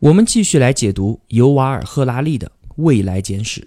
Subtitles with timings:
[0.00, 3.62] 我们继续来解读尤瓦尔·赫拉利的《未来简史》。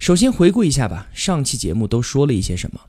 [0.00, 2.80] 首先回顾一下吧，上期节目都说了一些什么？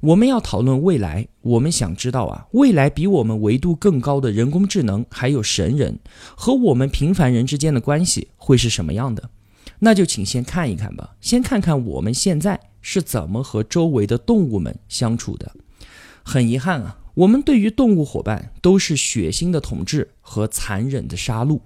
[0.00, 6.00] 我们要讨论未来，我们想知道啊，未来比我们维度更高的人工智能还有神人
[6.34, 9.30] 和我们平凡人之间的关系会是什么样的？
[9.78, 15.52] 那就请先看一看吧，先看看我们现在是怎么和周围的动物们相处的。
[16.24, 21.60] 很遗憾啊，我们对于动物伙伴都是血腥的统治和残忍的杀戮。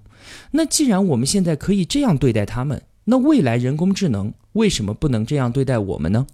[0.53, 6.27] 那既然我们现在可以这样对待他们，那未来人工智能为什么不能这样对待我们呢？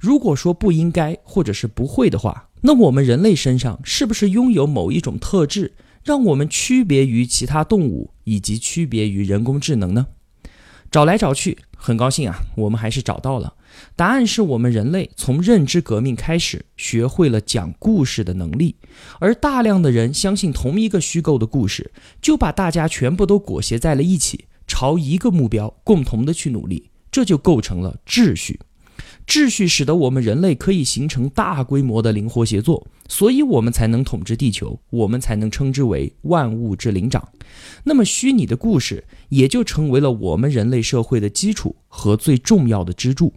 [0.00, 5.74] 如果说不应该或者是不会的话，那我们人类身上是不是拥有某一种特质，
[6.04, 10.06] 让我们区别于其他动物以及区别于人工智能呢？
[10.90, 13.54] 找来找去，很高兴啊，我们还是找到了
[13.94, 18.76] 答案，是我们人类从认知革命开始学会了讲故事的能力，
[19.18, 21.90] 而大量的人相信同一个虚构的故事，
[22.22, 28.58] 就把大家全部都裹挟在了一起，朝一个目标共同的去努力，这就构成了秩序。
[29.26, 37.28] 秩序使得我们人类可以形成大规模的灵活协作，所以我们才能统治地球，我们才能称之为万物之灵长。
[37.82, 43.32] 那么，虚拟的故事也就成为了我们人类社会的基础和最重要的支柱。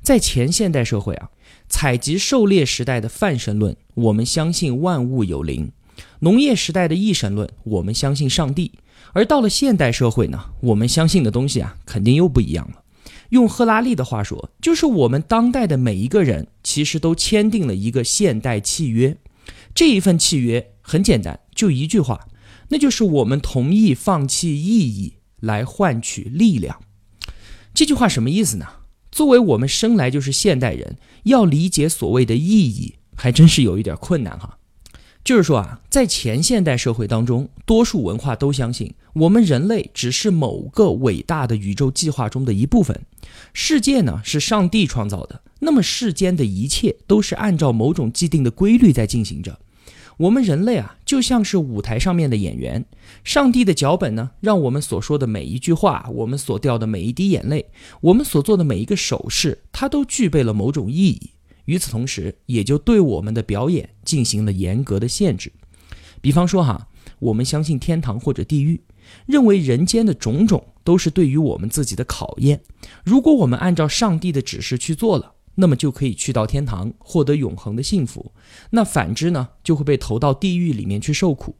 [0.00, 1.30] 在前现代社会啊，
[1.68, 5.72] 采集狩猎时代的泛神论，我们相信万物有灵；
[6.20, 8.70] 农业时代的一神论，我们相信上帝。
[9.12, 12.82] 而到了现代社会呢，我们相信的东西啊，肯定又不一样了。
[13.30, 19.16] 用赫拉利的话说，就是我们当代的每一个人，其实都签订了一个现代契约。
[19.74, 22.28] 这一份契约很简单，就一句话，
[22.68, 26.80] 那就是我们同意放弃意义来换取力量。
[27.74, 28.66] 这句话什么意思呢？
[29.10, 34.57] 作为我们生来就是现代人，要理解所谓的意义，还真是有一点困难哈。
[35.28, 42.98] 就是说啊，在前现代社会当中，多数文化都相信我们人类只是某个伟大的宇宙计划中的一部分，
[43.52, 49.58] 世界呢是上帝创造的，那么世间的一切都是按照某种既定的规律在进行着。
[50.16, 52.86] 我们人类啊，就像是舞台上面的演员，
[53.22, 57.66] 上帝的脚本呢，让我们所说的每一句话，我们所掉的每一滴眼泪，
[58.00, 61.32] 我们所做的每一个手势，它都具备了某种意义。
[61.68, 65.52] 与此同时，也就对我们的表演进行了严格的限制。
[66.22, 68.80] 比方说，哈，我们相信天堂或者地狱，
[69.26, 72.62] 认为人间的种种都是对于我们自己的考验。
[73.04, 78.32] 如果我们按照上帝的指示去做了，那么就可以去到天堂，获得永恒的幸福。
[78.70, 81.54] 那反之呢，就会被投到地狱里面去受苦。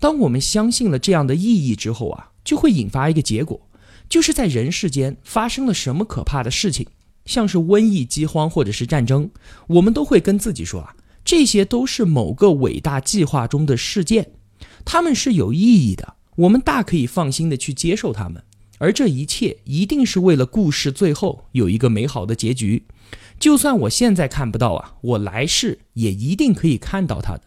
[0.00, 3.68] 当我们相信了这样的意义之后啊，就会引发一个结果，
[4.08, 6.88] 就是在人世间发生了什么可怕的事情。
[7.26, 9.28] 像是瘟疫、饥荒或者是战争，
[9.66, 10.94] 我们都会跟自己说啊，
[11.24, 14.30] 这些都是某个伟大计划中的事件，
[14.84, 18.42] 他们是有意义的，我们大可以放心的去接受他们。
[18.78, 22.84] 而这一切一定是为了故事最后有一个美好的结局，
[23.40, 27.42] 就算我现在看不到啊，我来世也一定可以看到它的。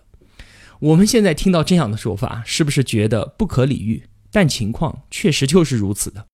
[0.80, 4.04] 我们现在听到这样的说法，是不是觉得不可理喻？
[4.32, 6.26] 但情况确实就是如此的。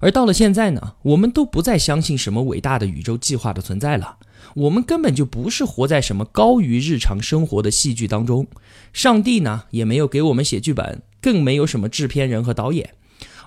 [0.00, 4.16] 而到了现在呢，我们都不再相信什么伟大的宇宙计划的存在了。
[4.54, 8.46] 我们根本就不是活在什么高于日常生活的戏剧当中。
[8.92, 12.94] 上帝呢，也没有给我们写剧本，更没有什么制片人和导演。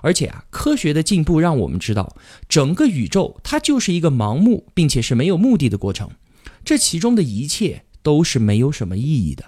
[0.00, 2.16] 而且啊，科学的进步让我们知道，
[2.48, 6.10] 整个宇宙它就是一个盲目并且是没有目的的过程。
[6.64, 9.44] 这其中的一切都是没有什么意义的。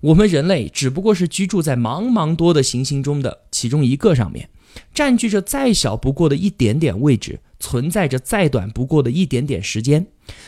[0.00, 4.48] 我们人类只不过是居住在茫茫多的行星中的其中一个上面。
[4.92, 10.06] 占据着再小不过的一点点位置，存在着再短不过的一点点时间。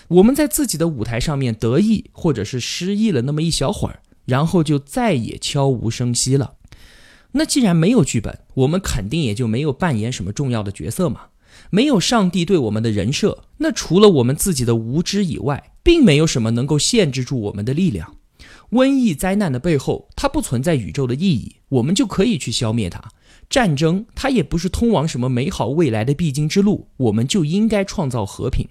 [0.09, 6.55] 我们在自己的舞台上面得意，或者是失意了那么一小会儿，然后就再也悄无声息了。
[7.33, 11.23] 那既然没有剧本，我们肯定也就没有扮演什么重要的角色嘛。
[11.71, 18.17] 没有上帝对我们的人设，那除了我们自己的无知以外，并没有什么能够限制住我们的力量。
[18.71, 23.03] 瘟疫灾难的背后，它不存在宇宙的意义，我们就可以去消灭它。
[23.49, 28.67] 战争，它也不是通往什么美好未来的必经之路，我们就应该创造和平。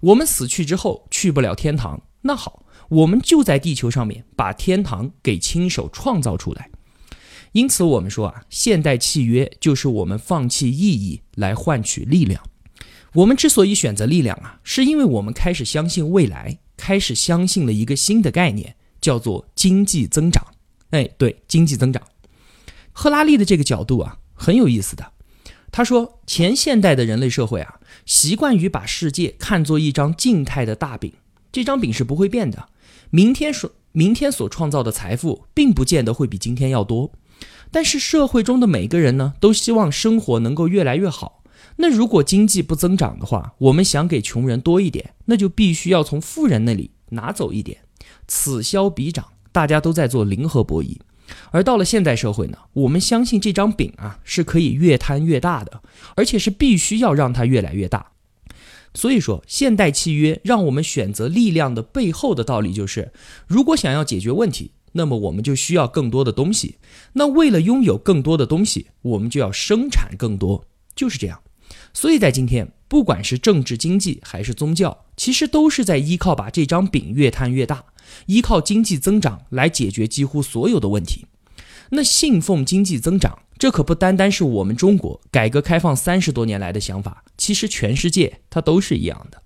[0.00, 6.70] 我们死去之后去不了天堂，那好，我们就在地球上面把天堂给亲手创造出来。
[7.52, 12.42] 因此，我们说啊，现代契约就是我们放弃意义来换取力量。
[13.14, 20.46] 我们之所以选择力量啊，是因为我们开始相信未来，开始相信了一个新的概念，叫做经济增长。
[20.90, 22.00] 哎，对，经济增长。
[23.00, 25.12] 赫拉利的这个角度啊，很有意思的。
[25.72, 31.14] 他说，前现代的人类社会啊，习惯于把世界看作一张静态的大饼，
[31.50, 32.68] 这张饼是不会变的。
[33.08, 37.10] 明天所明天所创造的财富，并不见得会比今天要多。
[37.70, 41.42] 但是社会中的每个人呢，都希望生活能够越来越好。
[41.76, 47.78] 那如果经济不增长的话，我们想给穷人多一点，那就必须要从富人那里拿走一点。
[48.28, 50.98] 此消彼长，大家都在做零和博弈。
[51.50, 55.82] 而到了现代社会呢，我们相信这张饼啊是可以越摊越大的，
[56.16, 58.12] 而且是必须要让它越来越大。
[58.94, 63.12] 所以说，现代契约让我们选择力量的背后的道理就是：
[63.46, 64.72] 如果想要解决问题。
[64.92, 66.78] 那么我们就需要更多的东西，
[67.12, 70.64] 那为了拥有更多的东西，我们就要生产更多，
[70.96, 71.40] 就是这样。
[71.92, 77.84] 所以在今天，不管是政治、经济还是宗教，其实都是在依靠把这张饼越摊越大，
[78.26, 81.26] 依靠经济增长来解决几乎所有的问题。
[81.90, 89.42] 那信奉经济增长，这可不单单是我们中国改革开放三十多年来的想法，其实全世界它都是一样的。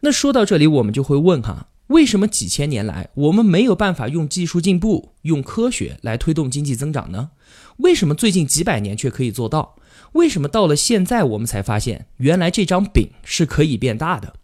[0.00, 1.68] 那说到这里，我们就会问哈。
[1.88, 7.32] 为什么几千年来我们没有办法用技术进步、用科学来推动经济增长呢？
[7.76, 9.76] 为什么最近几百年却可以做到？
[10.14, 14.34] 为什么到了现在我们才发现原来这张饼是可以变大的？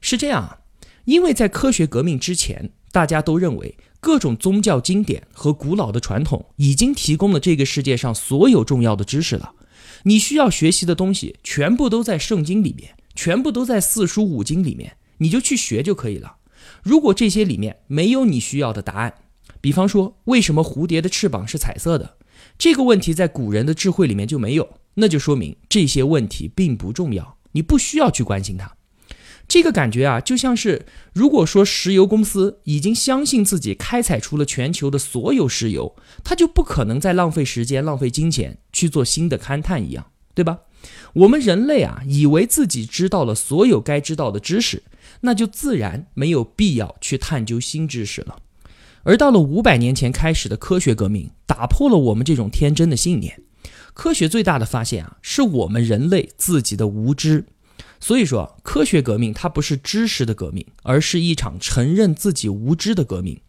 [0.00, 0.58] 是这样啊，
[1.04, 9.52] 因为在科学革命之前，大家都认为各种宗教经典和古老的传统已经提供了这个世界上所有重要的知识了。
[10.04, 16.36] 你需要学习的东西全部都在圣经里面，全部都在四书五经里面，你就去学就可以了。
[16.82, 19.14] 如果这些里面没有你需要的答案，
[19.60, 22.16] 比方说为什么蝴蝶的翅膀是彩色的，
[22.58, 28.76] 这个问题在古人的智慧里面就没有，那就说明这些问题并不重要，你不需要去关心它。
[29.46, 35.94] 这个感觉啊，就像是如果说石油公司已经相信自己开采出了全球的所有石油，
[36.24, 40.60] 它就不可能再浪费时间、浪费金钱去做新的勘探一样，对吧？
[41.12, 44.82] 我们人类啊，以为自己知道了所有该知道的知识。
[45.20, 48.38] 那就自然没有必要去探究新知识了。
[49.02, 53.42] 而到了五百年前开始的科学革命，打破了我们这种天真的信念。
[53.94, 57.46] 科学最大的发现啊，是我们人类自己的无知。
[58.00, 63.40] 所以说，科学革命它不是知识的革命，而是一场承认自己无知的革命。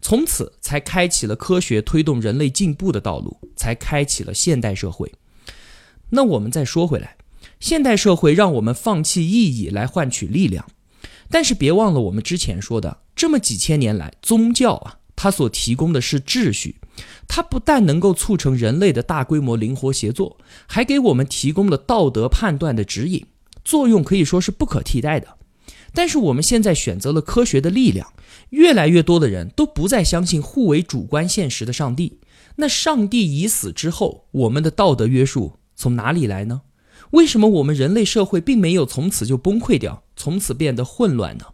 [0.00, 5.12] 从此才开启了科学推动人类进步的道路，才开启了现代社会。
[6.10, 7.16] 那我们再说回来，
[7.58, 10.64] 现代社会让我们放弃意义来换取力量。
[11.30, 16.76] 但是别忘了，我们之前说的，这么几千年来，宗教啊，它所提供的是秩序，
[17.26, 23.26] 它不但能够促成人类的大规模灵活协作，还给我们提供了道德判断的指引，
[23.64, 25.36] 作用可以说是不可替代的。
[25.92, 28.12] 但是我们现在选择了科学的力量，
[28.50, 32.18] 越来越多的人都不再相信互为主观现实的上帝。
[32.56, 36.62] 那上帝已死之后，我们的道德约束从哪里来呢？
[37.10, 41.46] 为什么我们人类社会并没有从此就崩溃掉，从此变得混乱呢？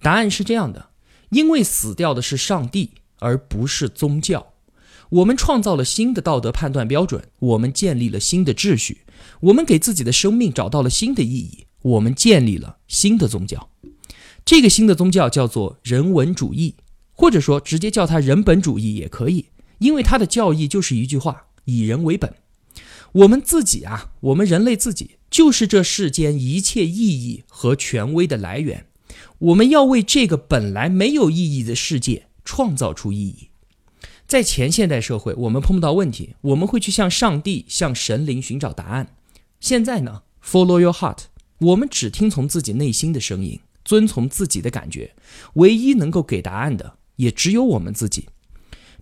[0.00, 0.90] 答案是这样的：
[1.30, 4.52] 因为死掉的是上帝，而不是宗教。
[5.10, 9.02] 我们创造了新的道德判断标准，我们建立了新的秩序，
[9.40, 13.70] 我们给自己的生命找到了新的意义，我们建立了新的宗教。
[14.44, 16.74] 这个新的宗教叫做人文主义，
[17.12, 19.46] 或者说直接叫它人本主义也可以，
[19.78, 22.34] 因为它的教义就是一句话：以人为本。
[23.12, 28.86] 我们自己啊，我们人类自己就是这世间一切意义和权威的来源。
[29.38, 33.48] 我们要为这个本来没有意义的世界创造出意义。
[34.26, 39.14] 在前现代社会，我们碰不到问题，我们会去向上帝、向神灵寻找答案。
[39.60, 41.18] 现在呢，Follow your heart，
[41.58, 45.14] 我们只听从自己内心的声音，遵从自己的感觉。
[45.54, 48.28] 唯一能够给答案的，也只有我们自己。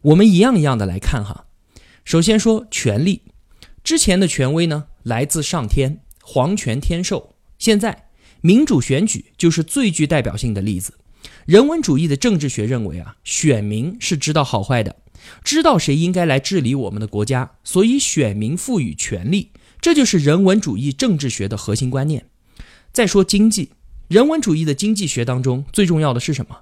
[0.02, 1.46] 我们一样一样的来看哈。
[2.04, 3.22] 首先说权力。
[3.84, 7.34] 之前的权威呢，来自上天，皇权天授。
[7.58, 8.08] 现在
[8.40, 10.94] 民主选举就是最具代表性的例子。
[11.46, 14.96] 人文主义的政治学认为啊，选民是知道好坏的，
[15.42, 22.26] 知道谁应该来治理我们的国家，所以选民赋予权力，这就是人文主义政治学的核心观念。
[22.92, 23.70] 再说经济，
[24.06, 26.60] 人文主义的经济学当中最重要的是什么？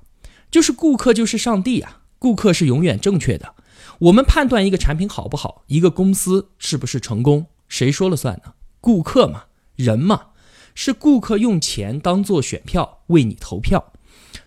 [0.50, 3.54] 就是顾客就是上帝啊，顾客是永远正确的。
[3.98, 8.54] 我们判断一个产品好不好，一个公司是不是成功，谁说了算呢？
[8.80, 9.44] 顾客嘛，
[9.76, 10.28] 人嘛，
[10.74, 13.92] 是顾客用钱当做选票为你投票。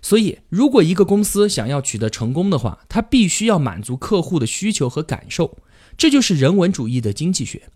[0.03, 5.57] 所以，如果一个公司想要取得成功的话，它必须要满足客户的需求和感受，
[5.97, 7.69] 这就是人文主义的经济学。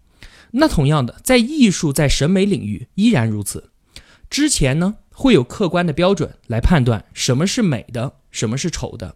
[0.52, 3.72] 那同样的，在艺术、在审美领域依然如此。
[4.30, 9.16] 之前呢，会有客观的标准来判断什么是美的，什么是丑的。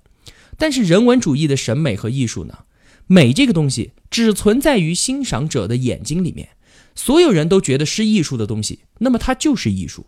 [0.58, 2.60] 但是人文主义的审美和艺术呢，
[3.08, 6.48] 美这个东西只存在于欣赏者的眼睛里面，
[6.96, 10.06] 所有人都觉得是艺术的东西，那么它就是艺术。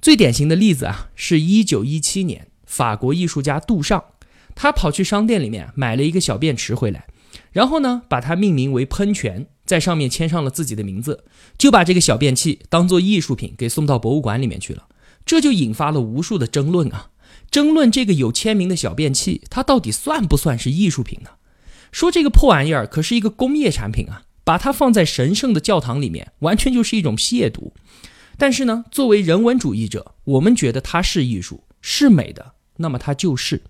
[0.00, 4.04] 最典型的例子啊，是一九一七年，法国艺术家杜尚，
[4.54, 7.06] 他跑去商店里面买了一个小便池回来，
[7.52, 11.24] 然后呢，把它命名为喷泉，在上面签上了自己的名字，
[11.58, 14.86] 就把这个小便器当做艺术品给送到博物馆里面去了。
[15.24, 17.10] 这就引发了无数的争论啊，
[17.50, 21.30] 争论这个有签名的小便器，它到底算不算是艺术品呢？
[21.90, 27.72] 说这个破玩意儿可是一个工业产品啊，把它放在神圣的教堂里面，完全就是一种亵渎。
[28.38, 33.62] 但是呢，作为人文主义者，我们觉得它是艺术，是美的，那么它就是。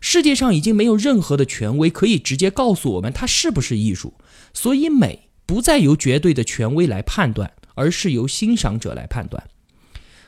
[0.00, 4.14] 世界上已经没有任何的权威可以直接告诉我们它是不是艺术，
[4.52, 9.48] 所以美不再由绝对的权威来判断，而是由欣赏者来判断。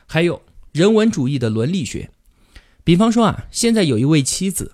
[0.07, 2.09] 还有人文主义的伦理学，
[2.83, 4.73] 比方说啊，现在有一位妻子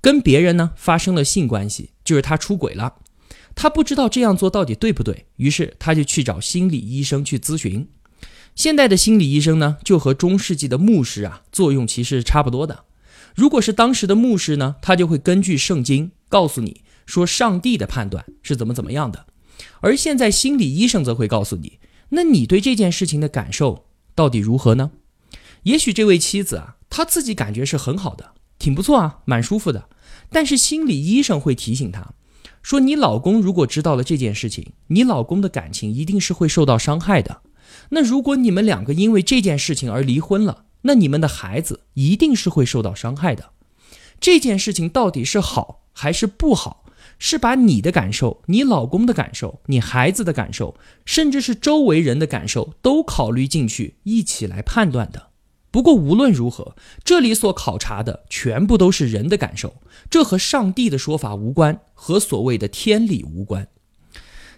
[0.00, 2.94] 跟别人呢发生了性关系，就是他出轨了，
[3.54, 7.88] 他不知道这样做到底对不对，于是他就去找心理医生去咨询。
[8.56, 12.84] 现代的心理医生呢，就和中世纪的牧师啊，作用其实是差不多的。
[13.34, 19.26] 如果是当时的牧师呢，他就会根据圣经告诉你说上帝的判断是怎么怎么样的，
[19.80, 23.84] 而现在心理医生则会告诉你，那你对这件事情的感受
[24.14, 24.92] 到底如何呢？
[25.64, 29.90] 也许这位妻子啊，她自己感觉是很好的，挺不错啊，蛮舒服的。
[30.30, 32.14] 但是心理医生会提醒她，
[32.62, 37.42] 说你老公如果知道了这件事情，你老公的感情一定是会受到伤害的。
[37.90, 43.50] 那如果你们两个因为这件事情而离婚了，那你们的孩子一定是会受到伤害的。
[44.20, 46.84] 这件事情到底是好还是不好，
[47.18, 55.28] 是把你的感受、你老公的感受、你孩子的感受，甚至是周围人的感受都考虑进去，一起来判断的。
[55.70, 59.76] 不过无论如何，这里所考察的全部都是人的感受，
[60.08, 63.68] 这和上帝的说法无关，和所谓的天理无关。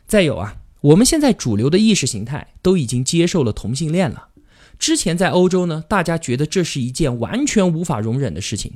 [0.06, 0.58] 再有啊。
[0.80, 4.28] 我们现在主流的意识形态都已经接受了同性恋了。
[4.78, 8.74] 之前在欧洲呢，大家觉得这是一件完全无法容忍的事情。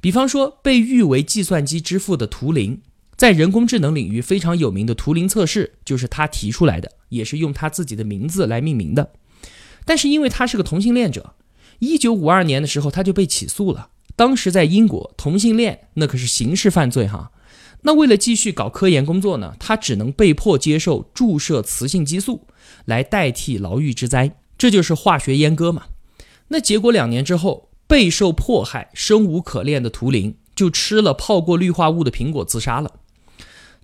[0.00, 2.80] 比方说，被誉为计算机之父的图灵，
[3.16, 9.12] 在人工智能领域非常有名的图灵测试就是他提出来的，也是用他自己的名字来命名的。
[9.84, 11.34] 但是因为他是个同性恋者，
[11.80, 13.90] 一九五二年的时候他就被起诉了。
[14.16, 17.30] 当时在英国，同性恋那可是刑事犯罪哈。
[17.86, 22.48] 那为了继续搞科研工作呢，他只能被迫接受注射雌性激素
[22.84, 25.84] 来代替牢狱之灾，这就是化学阉割嘛。
[26.48, 32.90] 那结果两年之后，备受迫害、生无可恋的图灵就吃了泡过氯化物的苹果自杀了。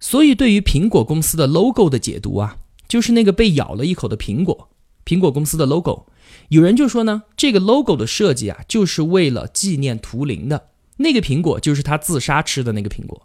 [0.00, 2.56] 所以对于苹果公司的 logo 的解读啊，
[2.88, 4.68] 就是那个被咬了一口的苹果，
[5.04, 6.06] 苹果公司的 logo，
[6.48, 13.24] 有人就说呢，这个 logo 的设计啊，就是为了纪念图灵的那个苹果，就是他自杀吃的那个苹果。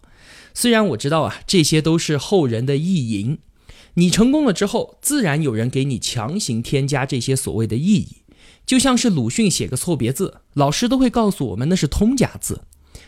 [0.60, 3.38] 虽然我知道啊，这些都是后人的意淫。
[3.94, 8.22] 你成功了之后，自然有人给你强行添加这些所谓的意义。
[8.66, 12.62] 就像是鲁迅写个错别字，老师都会告诉我们那是通假字。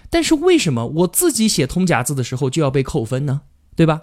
[0.09, 3.41] 但是为什么我自己写通假字的时候就要被扣分呢？
[3.75, 4.03] 对吧？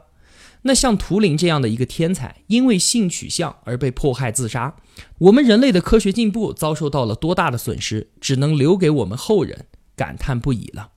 [0.64, 4.76] 那像图灵这样的一个天才，因为性取向而被迫害自杀，
[5.20, 10.90] 我们人类的科学进步遭受到了多大的损失，只能留给我们后人感叹不已了。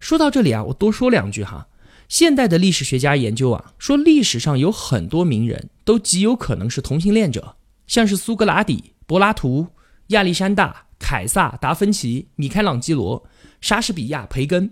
[0.00, 1.68] 说到这里啊，我多说两句哈。
[2.08, 7.56] 现代的历史学家研究啊，说历史上有很多名人都极有可能是同性恋者，
[7.86, 9.68] 像是苏格拉底、柏拉图、
[10.08, 13.24] 亚历山大、凯撒、达芬奇、米开朗基罗、
[13.60, 14.70] 莎士比亚、培根，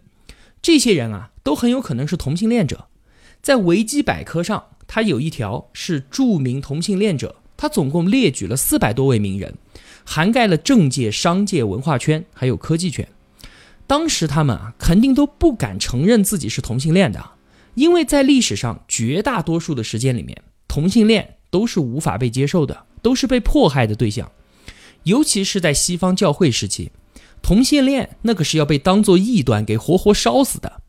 [0.61, 2.87] 这些人啊都很有可能是同性恋者。
[3.41, 9.55] 在维基百科上，它有一条是著名同性恋者，它总共列举了四百多位名人，
[10.05, 13.09] 涵盖了政界、商界、文化圈，还有科技圈。
[13.93, 17.23] 当时他们啊，肯定都不敢承认自己是同性恋的，
[17.75, 24.33] 因为在历史上绝大多数的时间里面，同性恋都是无法被接受的，都是被迫害的对象。
[25.03, 26.91] 尤其是在西方教会时期，
[27.43, 30.81] 同性恋那可是要被当做异端给活活烧死的。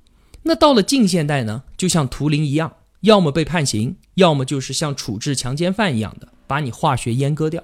[0.44, 7.62] 那到了近现代呢，就像图灵一样，要么被判刑，要么就是像处置强奸犯一样的把你化学阉割掉。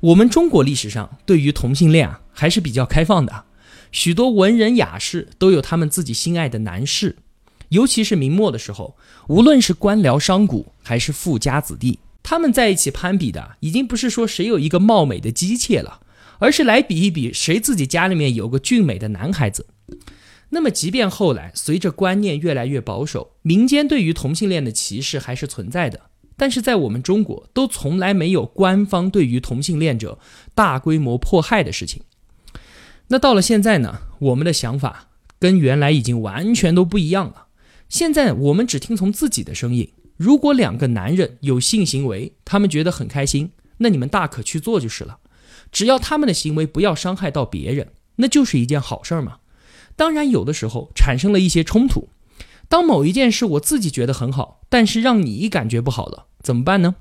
[0.00, 3.44] 我们中国历史上对于同性恋啊，还是比较开放的。
[3.90, 7.16] 许多文人雅士都有他们自己心爱的男士，
[7.70, 8.96] 尤其是明末的时候，
[9.28, 16.00] 无论是官僚商贾还是富家子弟，他们在一起攀比的已经不是说谁有一个貌美的姬妾了，
[16.38, 19.66] 而是来比一比谁自己家里面有个俊美的男孩子。
[20.50, 26.00] 那么，即便后来随着观念越来越保守，民间对于同性恋的歧视还是存在的，
[26.38, 30.18] 但是在我们中国都从来没有官方对于同性恋者
[30.54, 32.02] 大规模迫害的事情。
[33.08, 37.46] 那到了现在呢，我们的想法跟原来已经完全都不一样了。
[37.88, 39.92] 现在我们只听从自己的声音。
[40.16, 45.18] 如果两个男人有性行为，他们觉得很开心，那你们大可去做就是了。
[45.70, 49.38] 只要他们的行为不要伤害到别人，那就是一件好事儿嘛。
[49.94, 52.08] 当然，有的时候产生了一些冲突。
[52.68, 56.96] 当某一件事我自己觉得很好，但是让你感觉不好了，怎么办呢？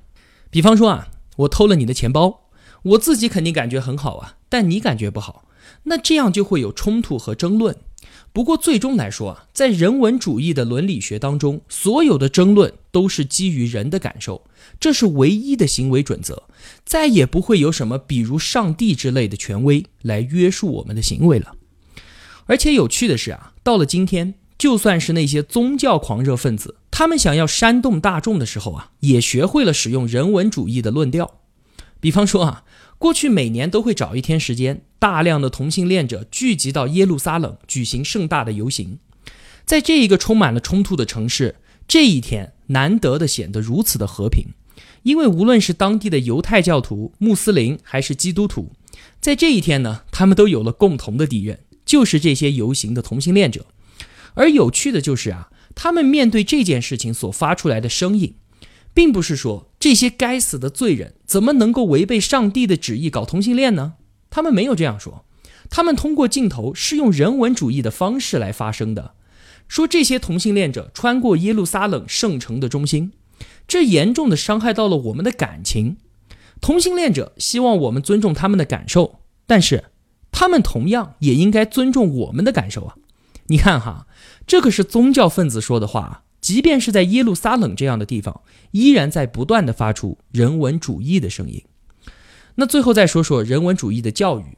[0.50, 2.50] 比方说啊，我偷了你的钱包，
[2.84, 5.44] 我自己肯定感觉很好啊，但你感觉不好，
[5.88, 7.76] 那这样就会有冲突和争论。
[8.32, 14.44] 不过最终来说啊，在人文主义的伦理学当中，所有的争论都是基于人的感受，
[14.80, 16.44] 这是唯一的行为准则，
[16.86, 21.56] 再也不会有什么比如上帝之类的权威来约束我们的行为了。
[22.46, 31.40] 而且有趣的是啊，到了今天，就算是那些宗教狂热分子，他们想要煽动大众的时候啊，也学会了使用人文主义的论调。
[32.00, 32.64] 比方说啊。
[32.98, 39.00] 过去每年都会找一天时间，大量的同性恋者聚集到耶路撒冷举行盛大的游行。
[39.66, 44.48] 在这一个充满了冲突的城市，这一天难得的显得如此的和平，
[45.04, 48.72] 因为无论是当地的犹太教徒、穆斯林还是基督徒，
[49.20, 53.68] 在这一天呢，他们都有了共同的敌人，就是这些游行的同性恋者。
[54.34, 58.34] 而有趣的就是啊，他们面对这件事情所发出来的声音。
[58.98, 63.94] 并不是说这些该死的罪人怎么能够违背上帝的旨意搞同性恋呢？
[64.32, 65.24] 他们没有这样说，
[65.70, 69.14] 他们通过镜头是用人文主义的方式来发声的，
[69.68, 73.12] 说这些同性恋者穿过耶路撒冷圣城的中心，
[73.68, 75.98] 这严重的伤害到了我们的感情。
[76.60, 79.92] 同性恋者希望我们尊重他们的感受，但是
[80.32, 82.96] 他们同样也应该尊重我们的感受啊！
[83.46, 84.08] 你看哈，
[84.48, 86.24] 这可是宗教分子说的话。
[86.48, 88.40] 即便是在耶路撒冷这样的地方，
[88.72, 91.62] 依然在不断的发出人文主义的声音。
[92.56, 94.58] 那最后再说说人文主义的教育。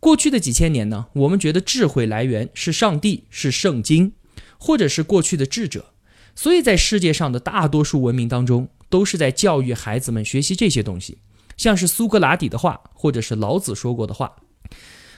[0.00, 4.12] 过去的几千年呢，我们觉得智慧来源是上帝，是圣经，
[4.56, 5.92] 或者是过去的智者。
[6.34, 11.18] 所以在世界上的大多数文明当中，都是在教育孩子们学习这些东西，
[11.58, 14.36] 像是苏格拉底的话，或者是老子说过的话。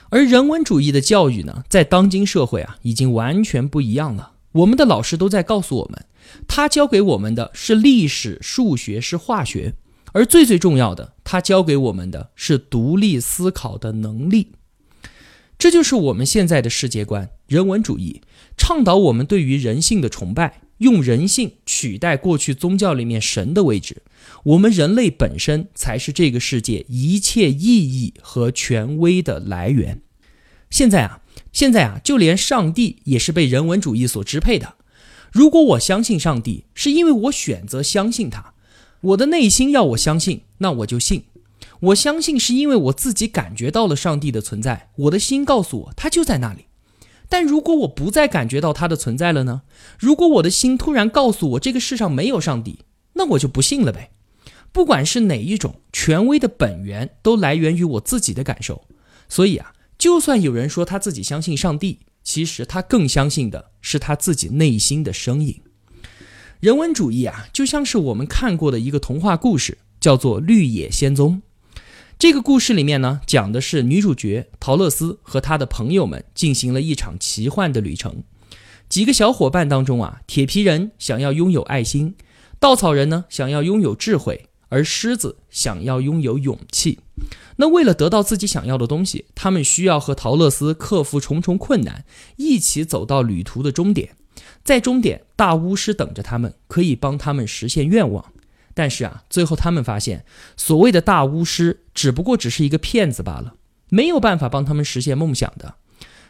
[0.09, 4.33] 而人文主义的教育呢，在当今社会啊，已经完全不一样了。
[4.53, 6.05] 我们的老师都在告诉我们，
[6.47, 9.75] 他教给我们的是历史、数学、是化学，
[10.11, 14.53] 而最最重要的，他教给我们的是独立思考的能力。
[15.59, 18.21] 这就是我们现在的世界观——人文主义，
[18.57, 24.01] 倡导我们对于人性的崇拜，用人性取代过去宗教里面神的位置。
[24.45, 30.01] 我们人类本身才是这个世界一切意义和权威的来源。
[30.71, 31.18] 现在啊。
[31.51, 34.75] 现在啊，就连上帝也是被人文主义所支配的。
[35.31, 38.53] 如果我相信上帝，是因为我选择相信他，
[39.01, 41.25] 我的内心要我相信，那我就信。
[41.79, 46.65] 我相信是因为我自己感觉到了上帝的存在，我的心告诉我他就在那里。
[47.27, 49.61] 但如果我不再感觉到他的存在了呢？
[49.97, 52.79] 如果我的心突然告诉我这个世上没有上帝，
[53.13, 54.11] 那我就不信了呗。
[54.71, 58.85] 不管是哪一种权威的本源，都来源于我自己的感受。
[59.27, 59.73] 所以啊。
[59.99, 65.61] 就算有人说他自己相信上帝，其实他更相信的是他自己内心的声音。
[66.61, 71.41] 人文主义啊，就像是我们看过的一个童话故事，叫做《绿野仙踪》。
[72.17, 78.23] 这个故事里面呢，讲的是女主角陶乐斯和她的朋友们进行了一场奇幻的旅程。
[78.87, 82.15] 几个小伙伴当中啊，铁皮人想要拥有爱心，
[82.57, 86.99] 稻草人呢想要拥有智慧，而狮子想要拥有勇气。
[87.57, 92.05] 那为了得到自己想要的东西，他们需要和陶乐斯克服重重困难，
[92.37, 94.15] 一起走到旅途的终点。
[94.63, 98.31] 在终点，大巫师等着他们，可以帮他们实现愿望。
[98.73, 100.23] 但是啊，最后他们发现，
[100.55, 103.55] 所谓的大巫师只不过只是一个骗子罢了，
[103.89, 105.75] 没有办法帮他们实现梦想的。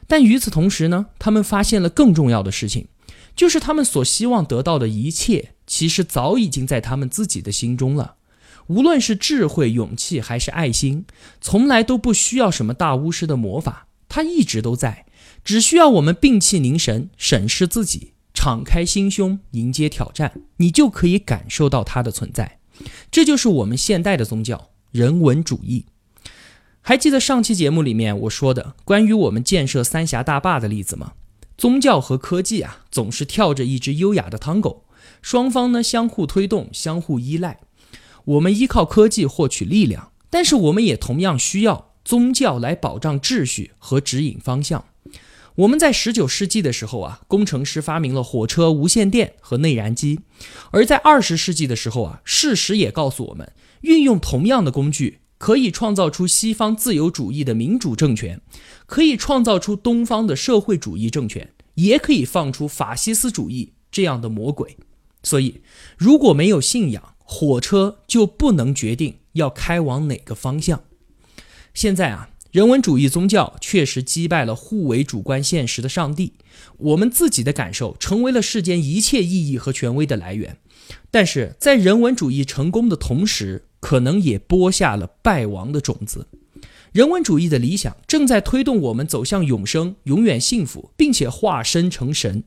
[0.08, 2.88] 但与此同时呢，他们发现了更重要的事情，
[3.36, 8.16] 就是他们所希望得到的一切，其实早已经在他们自己的心中了。
[8.70, 11.06] 无论是智慧、勇气还是爱心，
[11.42, 15.08] 从来都不需要什么大巫师的魔法，它一直都在，
[15.44, 22.60] 只需要我们摒气凝神，审视自己，敞开心胸，迎接挑战，你就可以感受到它的存在。
[23.10, 25.86] 这就是我们现代的宗教——人文主义。
[26.82, 31.14] 还记得上期节目里面我说的关于我们建设三峡大坝的例子吗？
[31.58, 34.86] 宗教和科技啊，总是跳着一支优雅的汤狗，
[35.24, 37.60] 双方呢相互推动，相互依赖。
[38.30, 44.86] 我们依靠科技获取力量，但是我们也同样需要宗教来保障秩序和指引方向。
[45.56, 50.18] 我们在十九世纪的时候啊，工程师发明了火车、无线电和内燃机；
[50.70, 58.40] 而在二十世纪的时候啊，事实也告诉我们，运用同样的工具，可以创造出西方自由主义的民主政权，
[58.86, 64.78] 可以创造出东方的社会主义政权，也可以放出法西斯主义这样的魔鬼。
[65.24, 65.62] 所以，
[65.98, 70.82] 如果没有信仰，火车就不能决定要开往哪个方向。
[71.74, 72.30] 现在啊。
[72.52, 76.34] 人文主义宗教确实击败了互为主观现实的上帝，
[76.78, 80.58] 我们自己的感受成为了世间一切意义和权威的来源。
[81.12, 86.26] 但是在人文主义成功的同时，可能也播下了败亡的种子。
[86.92, 92.44] 人文主义的理想正在推动我们走向永生、永远幸福，并且化身成神。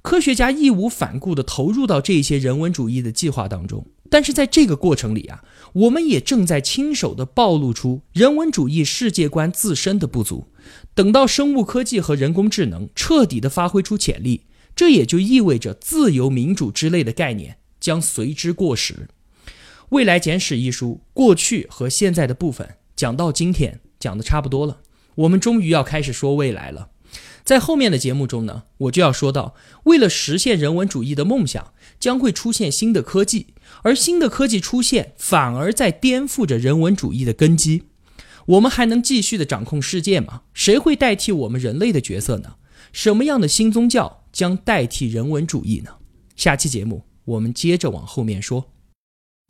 [0.00, 3.84] 科学家义无反顾地投入到这些人文主义的计划当中。
[4.10, 10.48] 但是在这个过程里啊，我们也正在亲手的暴露出人文主义世界观自身的不足。
[10.94, 14.42] 等到生物科技和人工智能彻底的发挥出潜力，
[14.76, 19.08] 这也就意味着自由民主之类的概念将随之过时。
[19.90, 24.80] 《未来简史》一书过去和现在的部分讲到今天，讲的差不多了，
[25.16, 26.90] 我们终于要开始说未来了。
[27.44, 29.54] 在后面的节目中呢，我就要说到，
[29.84, 33.48] 为了实现人文主义的梦想，将会出现新的科技，
[33.82, 37.82] 而新的科技出现，反而在颠覆着人文主义的根基。
[38.46, 40.42] 我们还能继续的掌控世界吗？
[40.54, 42.54] 谁会代替我们人类的角色呢？
[42.92, 45.90] 什么样的新宗教将代替人文主义呢？
[46.36, 48.70] 下期节目我们接着往后面说。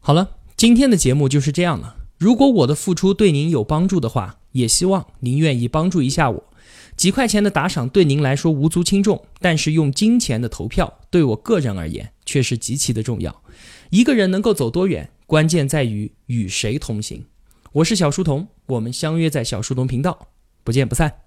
[0.00, 1.96] 好了，今天的节目就是这样了。
[2.18, 6.44] 如果我的付出对您有帮助的话，也希望您愿意帮助一下我。
[6.96, 13.42] 几块钱的打赏对您来说无足轻重，但是用金钱的投票对我个人而言却是极其的重要。
[13.90, 17.26] 一个人能够走多远，关键在于与谁同行。
[17.72, 20.28] 我是小书童，我们相约在小书童频道，
[20.62, 21.23] 不见不散。